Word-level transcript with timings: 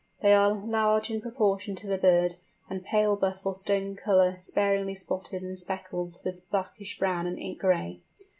They 0.23 0.33
are 0.33 0.51
large 0.51 1.11
in 1.11 1.21
proportion 1.21 1.75
to 1.75 1.85
the 1.85 1.99
bird, 1.99 2.33
and 2.67 2.83
pale 2.83 3.15
buff 3.15 3.45
or 3.45 3.53
stone 3.53 3.95
colour 3.95 4.39
sparingly 4.41 4.95
spotted 4.95 5.43
and 5.43 5.59
speckled 5.59 6.17
with 6.25 6.49
blackish 6.49 6.97
brown 6.97 7.27
and 7.27 7.37
ink 7.37 7.59
gray. 7.59 8.01